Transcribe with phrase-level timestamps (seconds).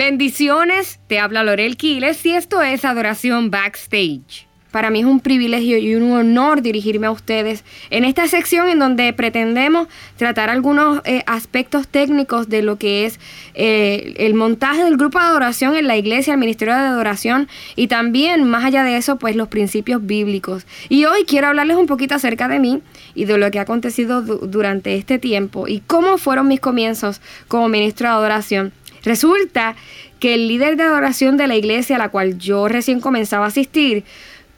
[0.00, 4.46] Bendiciones, te habla Lorel Quiles y esto es Adoración Backstage.
[4.70, 8.78] Para mí es un privilegio y un honor dirigirme a ustedes en esta sección en
[8.78, 13.20] donde pretendemos tratar algunos eh, aspectos técnicos de lo que es
[13.52, 17.88] eh, el montaje del grupo de adoración en la iglesia, el ministerio de adoración y
[17.88, 20.64] también más allá de eso pues los principios bíblicos.
[20.88, 22.80] Y hoy quiero hablarles un poquito acerca de mí
[23.14, 27.68] y de lo que ha acontecido durante este tiempo y cómo fueron mis comienzos como
[27.68, 28.72] ministro de adoración.
[29.04, 29.76] Resulta
[30.18, 33.48] que el líder de adoración de la iglesia a la cual yo recién comenzaba a
[33.48, 34.04] asistir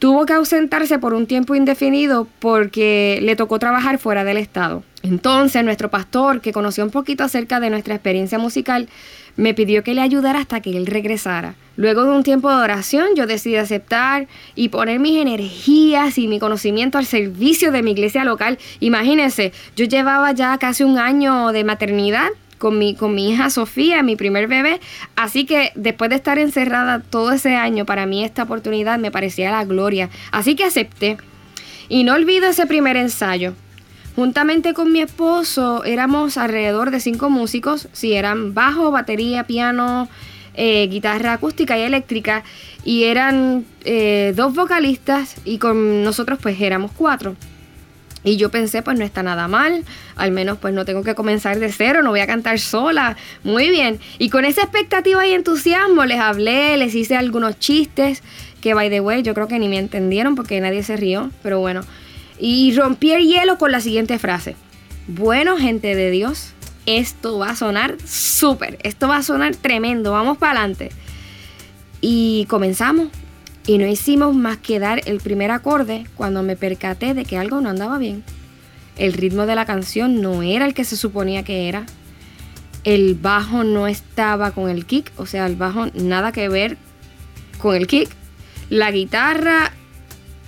[0.02, 4.82] tuvo que ausentarse por un tiempo indefinido porque le tocó trabajar fuera del estado.
[5.04, 8.88] Entonces nuestro pastor, que conoció un poquito acerca de nuestra experiencia musical,
[9.36, 11.54] me pidió que le ayudara hasta que él regresara.
[11.76, 16.40] Luego de un tiempo de oración, yo decidí aceptar y poner mis energías y mi
[16.40, 18.58] conocimiento al servicio de mi iglesia local.
[18.80, 22.28] Imagínense, yo llevaba ya casi un año de maternidad
[22.62, 24.78] con mi, con mi hija Sofía, mi primer bebé.
[25.16, 29.50] Así que después de estar encerrada todo ese año, para mí esta oportunidad me parecía
[29.50, 30.10] la gloria.
[30.30, 31.16] Así que acepté.
[31.88, 33.54] Y no olvido ese primer ensayo.
[34.14, 40.08] Juntamente con mi esposo éramos alrededor de cinco músicos, si eran bajo, batería, piano,
[40.54, 42.44] eh, guitarra acústica y eléctrica,
[42.84, 47.34] y eran eh, dos vocalistas y con nosotros pues éramos cuatro.
[48.24, 49.84] Y yo pensé, pues no está nada mal,
[50.16, 53.70] al menos pues no tengo que comenzar de cero, no voy a cantar sola, muy
[53.70, 53.98] bien.
[54.18, 58.22] Y con esa expectativa y entusiasmo les hablé, les hice algunos chistes,
[58.60, 61.58] que by the way yo creo que ni me entendieron porque nadie se rió, pero
[61.58, 61.82] bueno.
[62.38, 64.54] Y rompí el hielo con la siguiente frase.
[65.08, 66.52] Bueno, gente de Dios,
[66.86, 70.90] esto va a sonar súper, esto va a sonar tremendo, vamos para adelante.
[72.00, 73.08] Y comenzamos.
[73.66, 77.60] Y no hicimos más que dar el primer acorde cuando me percaté de que algo
[77.60, 78.24] no andaba bien.
[78.96, 81.86] El ritmo de la canción no era el que se suponía que era.
[82.84, 86.76] El bajo no estaba con el kick, o sea, el bajo nada que ver
[87.58, 88.10] con el kick.
[88.68, 89.72] La guitarra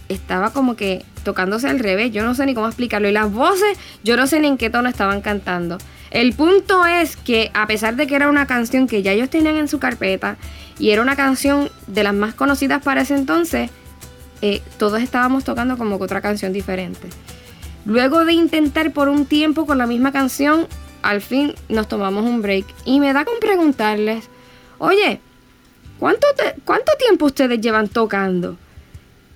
[0.08, 3.08] estaba como que tocándose al revés, yo no sé ni cómo explicarlo.
[3.08, 5.78] Y las voces, yo no sé ni en qué tono estaban cantando.
[6.10, 9.56] El punto es que a pesar de que era una canción que ya ellos tenían
[9.56, 10.36] en su carpeta
[10.78, 13.70] y era una canción de las más conocidas para ese entonces,
[14.40, 17.08] eh, todos estábamos tocando como que otra canción diferente.
[17.84, 20.68] Luego de intentar por un tiempo con la misma canción,
[21.02, 24.28] al fin nos tomamos un break y me da con preguntarles,
[24.78, 25.20] oye,
[25.98, 26.26] ¿cuánto,
[26.64, 28.56] ¿cuánto tiempo ustedes llevan tocando?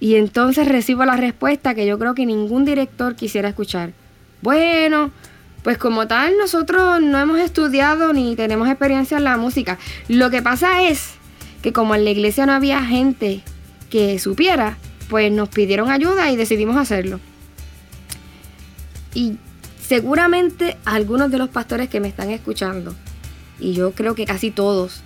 [0.01, 3.93] Y entonces recibo la respuesta que yo creo que ningún director quisiera escuchar.
[4.43, 5.11] Bueno,
[5.63, 9.79] pues como tal nosotros no hemos estudiado ni tenemos experiencia en la música.
[10.09, 11.15] Lo que pasa es
[11.63, 13.43] que como en la iglesia no había gente
[13.91, 14.77] que supiera,
[15.09, 17.19] pues nos pidieron ayuda y decidimos hacerlo.
[19.15, 19.39] Y
[19.81, 22.95] seguramente algunos de los pastores que me están escuchando,
[23.59, 25.03] y yo creo que casi todos,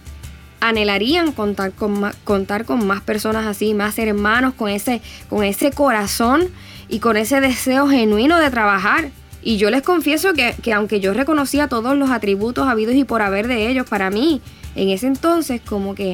[0.62, 5.72] anhelarían contar con más, contar con más personas así, más hermanos con ese, con ese
[5.72, 6.48] corazón
[6.88, 9.10] y con ese deseo genuino de trabajar.
[9.42, 13.22] Y yo les confieso que, que aunque yo reconocía todos los atributos habidos y por
[13.22, 14.40] haber de ellos, para mí,
[14.76, 16.12] en ese entonces, como que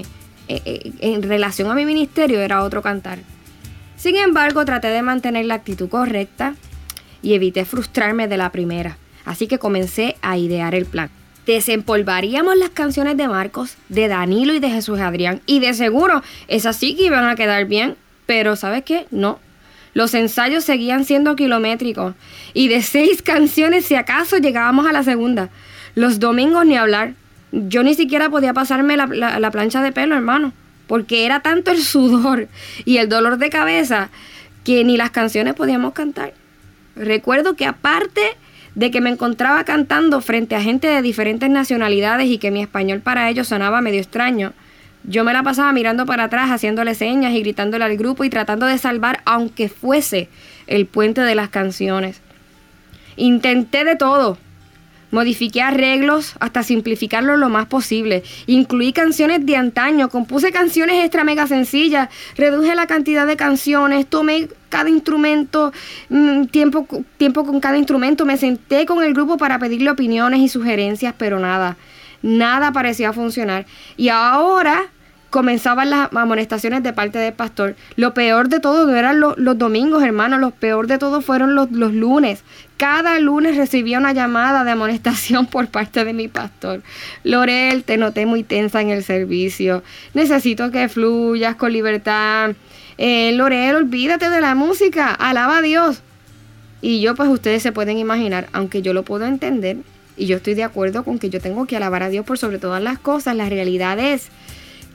[0.48, 3.18] eh, eh, en relación a mi ministerio era otro cantar.
[3.96, 6.54] Sin embargo, traté de mantener la actitud correcta
[7.20, 8.96] y evité frustrarme de la primera.
[9.26, 11.10] Así que comencé a idear el plan.
[11.48, 15.40] Desempolvaríamos las canciones de Marcos, de Danilo y de Jesús Adrián.
[15.46, 17.96] Y de seguro, esas sí que iban a quedar bien.
[18.26, 19.06] Pero ¿sabes qué?
[19.10, 19.38] No.
[19.94, 22.14] Los ensayos seguían siendo kilométricos.
[22.52, 25.48] Y de seis canciones, si acaso, llegábamos a la segunda.
[25.94, 27.14] Los domingos ni hablar.
[27.50, 30.52] Yo ni siquiera podía pasarme la, plancha de pelo, hermano,
[30.86, 32.48] porque era tanto el sudor
[32.84, 34.10] y el dolor de cabeza
[34.64, 36.34] que ni las canciones podíamos cantar.
[36.94, 38.36] Recuerdo que aparte
[38.78, 43.00] de que me encontraba cantando frente a gente de diferentes nacionalidades y que mi español
[43.00, 44.52] para ellos sonaba medio extraño,
[45.02, 48.66] yo me la pasaba mirando para atrás, haciéndole señas y gritándole al grupo y tratando
[48.66, 50.28] de salvar, aunque fuese,
[50.68, 52.20] el puente de las canciones.
[53.16, 54.38] Intenté de todo,
[55.10, 58.22] Modifiqué arreglos hasta simplificarlo lo más posible.
[58.46, 64.48] Incluí canciones de antaño, compuse canciones extra mega sencillas, reduje la cantidad de canciones, tomé
[64.68, 65.72] cada instrumento,
[66.10, 70.48] mm, tiempo, tiempo con cada instrumento, me senté con el grupo para pedirle opiniones y
[70.48, 71.78] sugerencias, pero nada,
[72.20, 73.64] nada parecía funcionar.
[73.96, 74.90] Y ahora
[75.30, 77.76] comenzaban las amonestaciones de parte del pastor.
[77.96, 81.70] Lo peor de todo no eran los, domingos, hermano, lo peor de todo fueron los,
[81.70, 82.42] lunes.
[82.76, 86.82] Cada lunes recibía una llamada de amonestación por parte de mi pastor.
[87.24, 89.82] Lorel, te noté muy tensa en el servicio.
[90.14, 92.52] Necesito que fluyas con libertad.
[92.96, 95.12] Eh, Lorel, olvídate de la música.
[95.12, 96.02] Alaba a Dios.
[96.80, 99.78] Y yo, pues ustedes se pueden imaginar, aunque yo lo puedo entender,
[100.16, 102.58] Y yo estoy de acuerdo con que yo tengo que alabar a Dios por sobre
[102.58, 103.36] todas las cosas.
[103.36, 104.30] La realidad es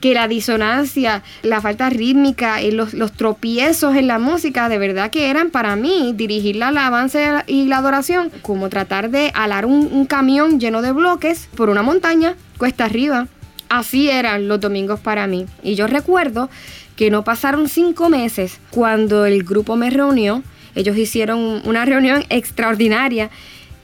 [0.04, 5.10] que la disonancia, la falta rítmica y los, los, tropiezos en la música de verdad
[5.10, 9.88] que eran para mí dirigir la alabanza y la adoración como tratar de alar un,
[9.94, 13.30] un camión lleno de bloques por una montaña cuesta arriba.
[13.70, 15.46] Así eran los domingos para mí.
[15.64, 16.50] Y yo recuerdo
[16.98, 20.44] que no pasaron cinco meses cuando el grupo me reunió.
[20.76, 23.30] Ellos hicieron una reunión extraordinaria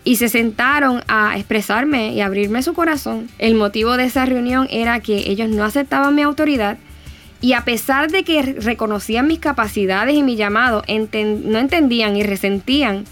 [0.04, 3.30] y se sentaron a expresarme y abrirme su corazón.
[3.38, 6.78] El motivo de esa reunión era que ellos no aceptaban mi autoridad
[7.42, 13.06] y a pesar de que reconocían mis capacidades y mi llamado, no entendían y resentían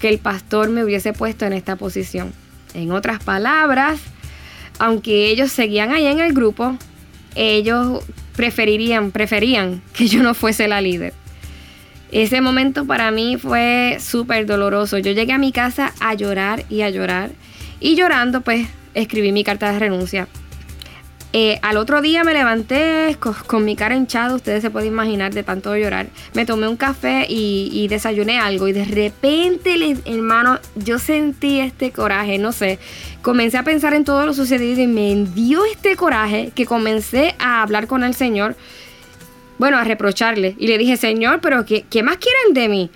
[0.00, 2.32] que el pastor me hubiese puesto en esta posición.
[2.74, 4.00] En otras palabras,
[4.78, 6.76] aunque ellos seguían ahí en el grupo,
[7.34, 8.02] ellos
[8.34, 11.12] preferirían, preferían que yo no fuese la líder.
[12.12, 14.98] Ese momento para mí fue súper doloroso.
[14.98, 17.30] Yo llegué a mi casa a llorar y a llorar.
[17.80, 20.28] Y llorando, pues, escribí mi carta de renuncia.
[21.38, 23.14] Eh, al otro día me levanté
[23.46, 26.06] con, mi cara hinchada, ustedes se pueden imaginar de tanto llorar.
[26.32, 32.38] Me tomé un café y, desayuné algo y de repente, hermano, yo sentí este coraje,
[32.38, 32.78] no sé.
[33.20, 37.60] Comencé a pensar en todo lo sucedido y me dio este coraje que comencé a
[37.60, 38.56] hablar con el Señor
[39.58, 40.54] bueno, a reprocharle.
[40.58, 42.90] Y le dije, Señor, pero ¿qué, qué más quieren de mí?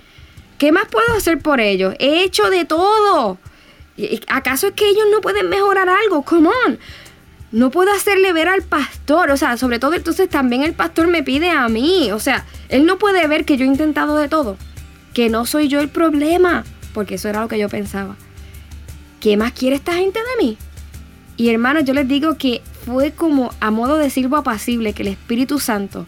[0.57, 1.95] ¿Qué más puedo hacer por ellos?
[1.99, 3.39] He hecho de todo.
[4.27, 6.21] ¿Acaso es que ellos no pueden mejorar algo?
[6.21, 6.79] Come on.
[7.51, 9.31] No puedo hacerle ver al pastor.
[9.31, 12.11] O sea, sobre todo entonces también el pastor me pide a mí.
[12.11, 14.57] O sea, él no puede ver que yo he intentado de todo.
[15.13, 16.63] Que no soy yo el problema.
[16.93, 18.15] Porque eso era lo que yo pensaba.
[19.19, 20.57] ¿Qué más quiere esta gente de mí?
[21.37, 25.09] Y hermanos, yo les digo que fue como a modo de silbo apacible que el
[25.09, 26.05] Espíritu Santo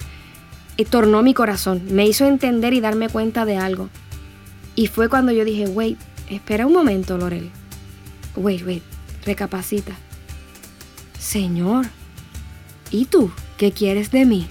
[0.90, 3.90] tornó mi corazón, me hizo entender y darme cuenta de algo.
[4.75, 5.98] Y fue cuando yo dije, wait,
[6.30, 7.50] espera un momento, Lorel.
[8.36, 8.84] Wait, wait,
[9.25, 9.94] recapacita.
[11.20, 11.86] Señor,
[12.92, 14.48] ¿y tú qué quieres de mí?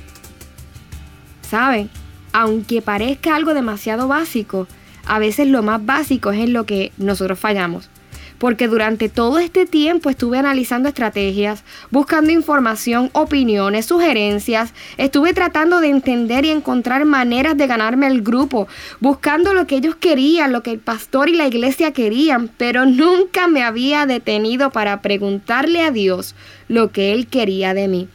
[1.43, 1.91] ¿Saben?
[2.33, 4.69] Aunque parezca algo demasiado básico,
[5.05, 7.92] a veces lo más básico es en lo que nosotros fallamos
[8.43, 11.63] porque durante todo este tiempo estuve analizando estrategias,
[11.93, 18.67] buscando información, opiniones, sugerencias, estuve tratando de entender y encontrar maneras de ganarme el grupo,
[18.99, 23.47] buscando lo que ellos querían, lo que el pastor y la iglesia querían, pero nunca
[23.47, 26.35] me había detenido para preguntarle a Dios
[26.67, 28.09] lo que Él quería de mí.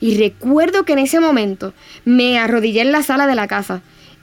[0.00, 1.74] Y recuerdo que en ese momento
[2.06, 3.82] me arrodillé en la sala de la casa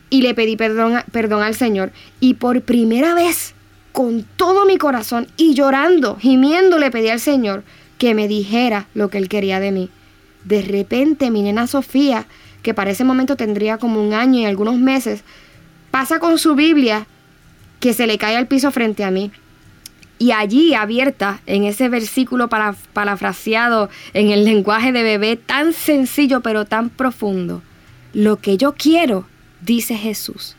[0.09, 1.91] y le pedí perdón, perdón al Señor.
[2.19, 3.53] Y por primera vez
[3.91, 7.63] con todo mi corazón y llorando, gimiendo, le pedí al Señor
[7.97, 9.89] que me dijera lo que Él quería de mí.
[10.43, 12.25] De repente mi nena Sofía,
[12.63, 15.23] que para ese momento tendría como un año y algunos meses,
[15.91, 17.05] pasa con su Biblia
[17.79, 19.31] que se le cae al piso frente a mí.
[20.19, 26.41] Y allí, abierta, en ese versículo para, parafraseado en el lenguaje de bebé, tan sencillo
[26.41, 27.63] pero tan profundo,
[28.13, 29.25] lo que yo quiero,
[29.61, 30.55] dice Jesús,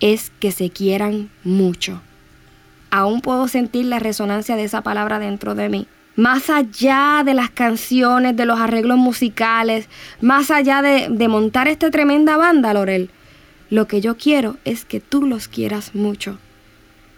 [0.00, 2.00] es que se quieran mucho
[2.94, 5.88] aún puedo sentir la resonancia de esa palabra dentro de mí.
[6.14, 9.88] Más allá de las canciones, de los arreglos musicales,
[10.20, 13.10] más allá de, montar esta tremenda banda, Lorel,
[13.68, 16.38] lo que yo quiero es que tú los quieras mucho.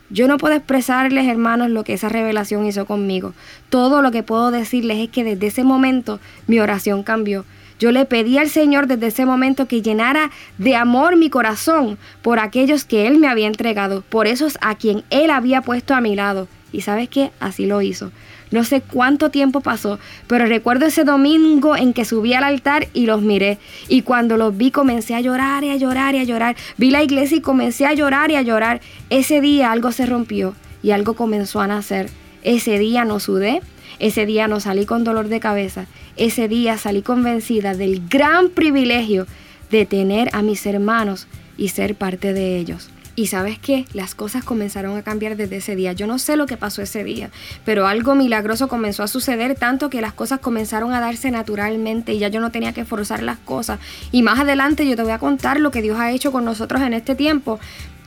[0.08, 3.34] Yo no puedo expresarles, hermanos, lo que esa revelación hizo conmigo.
[3.68, 7.44] Todo lo que puedo decirles es que desde ese momento mi oración cambió.
[7.78, 12.38] Yo le pedí al Señor desde ese momento que llenara de amor mi corazón por
[12.38, 16.16] aquellos que Él me había entregado, por esos a quien Él había puesto a mi
[16.16, 16.48] lado.
[16.72, 18.12] Y sabes qué, así lo hizo.
[18.50, 23.06] No sé cuánto tiempo pasó, pero recuerdo ese domingo en que subí al altar y
[23.06, 23.58] los miré.
[23.88, 26.56] Y cuando los vi comencé a llorar y a llorar y a llorar.
[26.76, 28.80] Vi la iglesia y comencé a llorar y a llorar.
[29.10, 32.08] Ese día algo se rompió y algo comenzó a nacer.
[32.42, 33.60] Ese día no sudé,
[33.98, 39.26] ese día no salí con dolor de cabeza ese día salí convencida del gran privilegio
[39.70, 41.26] de tener a mis hermanos
[41.58, 42.88] y ser parte de ellos.
[43.18, 45.92] Y sabes qué, las cosas comenzaron a cambiar desde ese día.
[45.92, 47.30] Yo no sé lo que pasó ese día,
[47.64, 52.18] pero algo milagroso comenzó a suceder tanto que las cosas comenzaron a darse naturalmente y
[52.18, 53.78] ya yo no tenía que forzar las cosas.
[54.12, 56.82] Y más adelante yo te voy a contar lo que Dios ha hecho con nosotros
[56.82, 57.58] en este tiempo.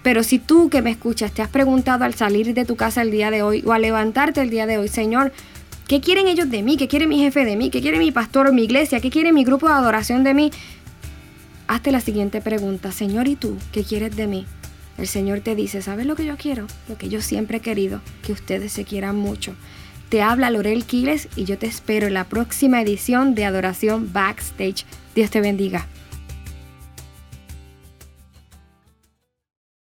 [0.03, 3.12] Pero si tú que me escuchas te has preguntado al salir de tu casa el
[3.12, 5.31] día de hoy o al levantarte el día de hoy, Señor,
[5.89, 6.77] ¿Qué quieren ellos de mí?
[6.77, 7.72] ¿Qué quiere mi jefe de mí?
[7.72, 9.00] ¿Qué quiere mi pastor, mi iglesia?
[9.00, 10.51] ¿Qué quiere mi grupo de adoración de mí?
[11.67, 14.46] Hazte la siguiente pregunta, Señor, ¿y tú qué quieres de mí?
[15.00, 16.67] El Señor te dice, ¿sabes lo que yo quiero?
[16.88, 19.55] Lo que yo siempre he querido, que ustedes se quieran mucho.
[20.10, 24.86] Te habla Lorel Quiles y yo te espero en la próxima edición de Adoración Backstage.
[25.15, 25.88] Dios te bendiga.